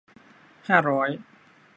[0.69, 1.09] ห้าร้อย